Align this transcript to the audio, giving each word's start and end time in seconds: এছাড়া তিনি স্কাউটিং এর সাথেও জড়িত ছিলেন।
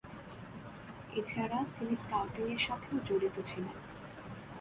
এছাড়া 1.15 1.59
তিনি 1.75 1.93
স্কাউটিং 1.95 2.45
এর 2.51 2.61
সাথেও 2.67 2.95
জড়িত 3.07 3.35
ছিলেন। 3.45 3.75